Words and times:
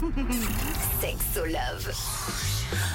Sexo 1.00 1.44
Love. 1.44 1.92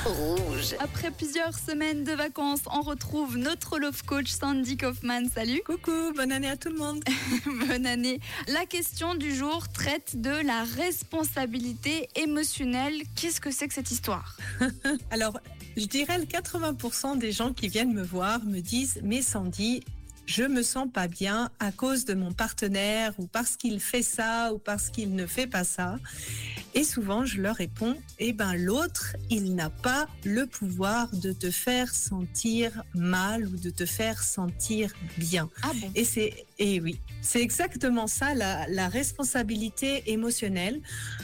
Rouge. 0.05 0.75
Après 0.79 1.11
plusieurs 1.11 1.53
semaines 1.53 2.03
de 2.03 2.13
vacances, 2.13 2.61
on 2.71 2.81
retrouve 2.81 3.37
notre 3.37 3.77
love 3.77 4.03
coach 4.05 4.29
Sandy 4.29 4.77
Kaufman. 4.77 5.29
Salut. 5.33 5.61
Coucou, 5.65 6.13
bonne 6.15 6.31
année 6.31 6.49
à 6.49 6.57
tout 6.57 6.69
le 6.69 6.77
monde. 6.77 7.03
Bonne 7.67 7.85
année. 7.85 8.19
La 8.47 8.65
question 8.65 9.13
du 9.13 9.35
jour 9.35 9.67
traite 9.69 10.19
de 10.19 10.31
la 10.45 10.63
responsabilité 10.63 12.09
émotionnelle. 12.15 12.93
Qu'est-ce 13.15 13.41
que 13.41 13.51
c'est 13.51 13.67
que 13.67 13.73
cette 13.73 13.91
histoire? 13.91 14.37
Alors, 15.11 15.39
je 15.77 15.85
dirais 15.85 16.17
le 16.17 16.25
80% 16.25 17.17
des 17.17 17.31
gens 17.31 17.53
qui 17.53 17.67
viennent 17.67 17.93
me 17.93 18.03
voir 18.03 18.43
me 18.45 18.61
disent 18.61 18.99
Mais 19.03 19.21
Sandy, 19.21 19.83
je 20.25 20.43
me 20.43 20.63
sens 20.63 20.87
pas 20.91 21.07
bien 21.07 21.49
à 21.59 21.71
cause 21.71 22.05
de 22.05 22.13
mon 22.13 22.33
partenaire 22.33 23.13
ou 23.17 23.27
parce 23.27 23.55
qu'il 23.57 23.79
fait 23.79 24.03
ça 24.03 24.53
ou 24.53 24.57
parce 24.57 24.89
qu'il 24.89 25.15
ne 25.15 25.25
fait 25.25 25.47
pas 25.47 25.63
ça. 25.63 25.99
Et 26.73 26.83
souvent, 26.83 27.25
je 27.25 27.41
leur 27.41 27.55
réponds, 27.55 27.95
eh 28.19 28.33
ben, 28.33 28.53
l'autre, 28.55 29.15
il 29.29 29.55
n'a 29.55 29.69
pas 29.69 30.07
le 30.25 30.45
pouvoir 30.45 31.09
de 31.15 31.31
te 31.31 31.49
faire 31.49 31.93
sentir 31.93 32.83
mal 32.93 33.47
ou 33.47 33.55
de 33.55 33.69
te 33.69 33.85
faire 33.85 34.21
sentir 34.23 34.93
bien. 35.17 35.49
Ah 35.63 35.71
bon? 35.73 35.91
Et 35.95 36.03
c'est, 36.03 36.45
et 36.59 36.81
oui, 36.81 36.99
c'est 37.21 37.41
exactement 37.41 38.07
ça, 38.07 38.33
la, 38.33 38.67
la 38.67 38.89
responsabilité 38.89 40.11
émotionnelle. 40.11 40.81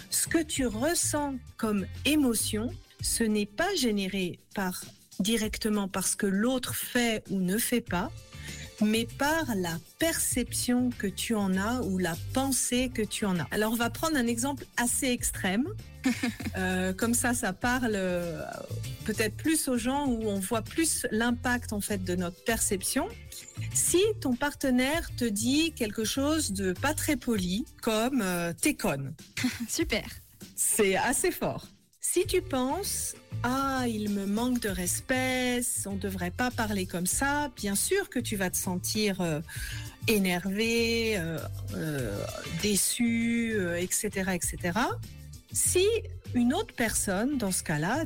Ce 0.09 0.27
que 0.27 0.41
tu 0.41 0.65
ressens 0.65 1.35
comme 1.57 1.85
émotion, 2.05 2.69
ce 3.01 3.23
n'est 3.23 3.45
pas 3.45 3.75
généré 3.75 4.39
par, 4.55 4.85
directement 5.19 5.87
parce 5.87 6.15
que 6.15 6.27
l'autre 6.27 6.75
fait 6.75 7.23
ou 7.29 7.39
ne 7.39 7.57
fait 7.57 7.81
pas, 7.81 8.11
mais 8.81 9.07
par 9.17 9.55
la 9.55 9.77
perception 9.99 10.89
que 10.97 11.07
tu 11.07 11.35
en 11.35 11.55
as 11.57 11.81
ou 11.81 11.97
la 11.97 12.15
pensée 12.33 12.91
que 12.93 13.01
tu 13.01 13.25
en 13.25 13.39
as. 13.39 13.47
Alors 13.51 13.73
on 13.73 13.75
va 13.75 13.89
prendre 13.89 14.17
un 14.17 14.27
exemple 14.27 14.65
assez 14.77 15.07
extrême. 15.07 15.67
Euh, 16.57 16.91
comme 16.93 17.13
ça, 17.13 17.33
ça 17.33 17.53
parle 17.53 17.93
euh, 17.95 18.43
peut-être 19.05 19.37
plus 19.37 19.69
aux 19.69 19.77
gens 19.77 20.05
où 20.07 20.27
on 20.27 20.39
voit 20.39 20.61
plus 20.61 21.07
l'impact 21.11 21.71
en 21.71 21.79
fait 21.79 22.03
de 22.03 22.15
notre 22.15 22.43
perception. 22.43 23.07
Si 23.73 24.01
ton 24.19 24.35
partenaire 24.35 25.09
te 25.15 25.23
dit 25.23 25.71
quelque 25.73 26.03
chose 26.03 26.51
de 26.51 26.73
pas 26.73 26.93
très 26.93 27.15
poli, 27.15 27.65
comme 27.81 28.21
euh, 28.21 28.51
t'es 28.59 28.73
conne, 28.73 29.13
Super. 29.69 30.03
c'est 30.55 30.97
assez 30.97 31.31
fort. 31.31 31.67
Si 32.01 32.25
tu 32.25 32.41
penses 32.41 33.15
ah, 33.43 33.85
il 33.87 34.09
me 34.09 34.25
manque 34.25 34.59
de 34.59 34.69
respect, 34.69 35.61
on 35.87 35.93
ne 35.93 35.99
devrait 35.99 36.31
pas 36.31 36.51
parler 36.51 36.85
comme 36.85 37.07
ça, 37.07 37.49
bien 37.55 37.75
sûr 37.75 38.09
que 38.09 38.19
tu 38.19 38.35
vas 38.35 38.51
te 38.51 38.57
sentir 38.57 39.21
euh, 39.21 39.41
énervé, 40.07 41.17
euh, 41.17 41.39
euh, 41.75 42.23
déçu, 42.61 43.55
etc., 43.77 44.31
etc. 44.33 44.79
Si 45.51 45.87
une 46.35 46.53
autre 46.53 46.73
personne, 46.75 47.37
dans 47.37 47.51
ce 47.51 47.63
cas-là, 47.63 48.05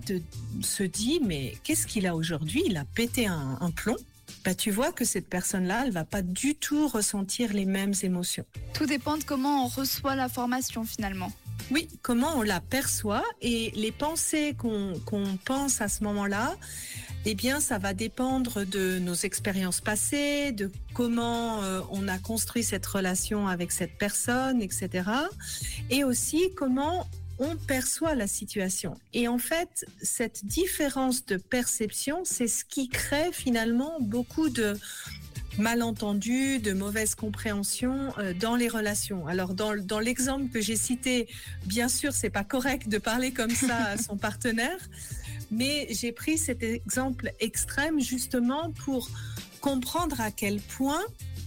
se 0.61 0.83
dit 0.83 1.19
mais 1.25 1.55
qu'est-ce 1.63 1.85
qu'il 1.85 2.07
a 2.07 2.15
aujourd'hui? 2.15 2.63
Il 2.65 2.77
a 2.77 2.85
pété 2.85 3.27
un, 3.27 3.71
plomb. 3.75 3.97
Bah, 4.45 4.55
tu 4.55 4.71
vois 4.71 4.91
que 4.91 5.03
cette 5.03 5.27
personne-là, 5.27 5.83
elle 5.85 5.91
va 5.91 6.05
pas 6.05 6.21
du 6.21 6.55
tout 6.55 6.87
ressentir 6.87 7.51
les 7.53 7.65
mêmes 7.65 7.93
émotions. 8.03 8.45
Tout 8.73 8.85
dépend 8.85 9.17
de 9.17 9.23
comment 9.23 9.65
on 9.65 9.67
reçoit 9.67 10.15
l'information 10.15 10.85
finalement. 10.85 11.31
Oui, 11.71 11.87
comment 12.01 12.37
on 12.37 12.41
la 12.43 12.59
perçoit 12.59 13.23
et 13.41 13.71
les 13.75 13.91
pensées 13.91 14.55
qu'on 14.57 15.37
pense 15.45 15.81
à 15.81 15.87
ce 15.87 16.03
moment-là, 16.03 16.55
eh 17.25 17.33
bien, 17.33 17.59
ça 17.59 17.79
va 17.79 17.95
dépendre 17.95 18.65
de 18.65 18.99
nos 18.99 19.15
expériences 19.15 19.81
passées, 19.81 20.51
de 20.51 20.71
comment 20.93 21.63
euh, 21.63 21.81
on 21.89 22.07
a 22.07 22.19
construit 22.19 22.63
cette 22.63 22.85
relation 22.85 23.47
avec 23.47 23.71
cette 23.71 23.97
personne, 23.97 24.61
etc. 24.61 25.09
Et 25.89 26.03
aussi 26.03 26.51
comment 26.55 27.07
on 27.39 27.55
perçoit 27.55 28.13
la 28.13 28.27
situation. 28.27 28.95
Et 29.13 29.27
en 29.27 29.39
fait, 29.39 29.85
cette 30.01 30.45
différence 30.45 31.25
de 31.25 31.37
perception, 31.37 32.21
c'est 32.23 32.47
ce 32.47 32.63
qui 32.63 32.89
crée 32.89 33.31
finalement 33.31 33.97
beaucoup 33.99 34.49
de 34.49 34.77
malentendus, 35.57 36.59
de 36.59 36.73
mauvaise 36.73 37.15
compréhension 37.15 38.13
euh, 38.17 38.33
dans 38.33 38.55
les 38.55 38.67
relations. 38.67 39.27
Alors 39.27 39.53
dans, 39.53 39.75
dans 39.75 39.99
l'exemple 39.99 40.49
que 40.49 40.61
j'ai 40.61 40.75
cité, 40.75 41.27
bien 41.65 41.87
sûr, 41.87 42.13
c'est 42.13 42.29
pas 42.29 42.43
correct 42.43 42.89
de 42.89 42.97
parler 42.97 43.31
comme 43.31 43.51
ça 43.51 43.77
à 43.77 43.97
son 44.01 44.17
partenaire, 44.17 44.77
mais 45.51 45.87
j'ai 45.89 46.11
pris 46.11 46.37
cet 46.37 46.63
exemple 46.63 47.31
extrême 47.39 47.99
justement 47.99 48.71
pour 48.71 49.09
comprendre 49.61 50.19
à 50.21 50.31
quel 50.31 50.59
point 50.59 51.01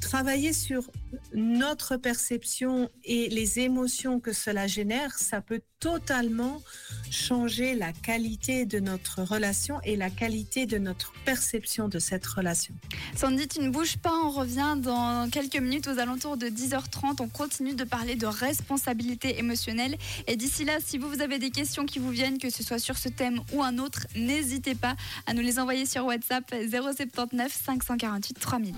travailler 0.09 0.55
sur 0.55 0.91
notre 1.35 1.99
perception 1.99 2.89
et 3.05 3.29
les 3.29 3.59
émotions 3.59 4.21
que 4.21 4.33
cela 4.33 4.67
génère, 4.67 5.19
ça 5.19 5.43
peut 5.43 5.61
totalement 5.81 6.63
changer 7.11 7.75
la 7.75 7.93
qualité 7.93 8.65
de 8.65 8.81
notre 8.81 9.23
relation 9.23 9.81
et 9.85 9.97
la 9.97 10.09
qualité 10.09 10.65
de 10.65 10.79
notre 10.79 11.13
perception 11.27 11.89
de 11.89 11.99
cette 11.99 12.27
relation. 12.27 12.75
Sandy, 13.17 13.47
tu 13.49 13.61
ne 13.61 13.69
bouges 13.69 13.99
pas, 13.99 14.13
on 14.25 14.31
revient 14.31 14.77
dans 14.79 15.29
quelques 15.31 15.57
minutes 15.57 15.87
aux 15.89 15.99
alentours 15.99 16.37
de 16.37 16.47
10h30. 16.47 17.21
On 17.21 17.29
continue 17.29 17.75
de 17.75 17.85
parler 17.85 18.17
de 18.17 18.27
responsabilité 18.27 19.39
émotionnelle. 19.39 19.97
Et 20.27 20.37
d'ici 20.37 20.65
là, 20.65 20.79
si 20.85 20.99
vous, 20.99 21.21
avez 21.21 21.39
des 21.39 21.51
questions 21.51 21.85
qui 21.85 21.99
vous 21.99 22.11
viennent, 22.11 22.39
que 22.39 22.51
ce 22.51 22.63
soit 22.63 22.79
sur 22.79 22.97
ce 22.97 23.11
thème 23.11 23.41
ou 23.53 23.63
un 23.63 23.79
autre, 23.79 24.07
n'hésitez 24.17 24.75
pas 24.75 24.97
à 25.27 25.35
nous 25.35 25.43
les 25.43 25.59
envoyer 25.59 25.85
sur 25.87 26.07
WhatsApp 26.07 26.45
079 26.51 27.53
548 27.53 28.41
3000. 28.41 28.67